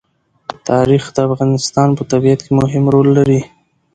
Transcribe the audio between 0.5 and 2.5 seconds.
تاریخ د افغانستان په طبیعت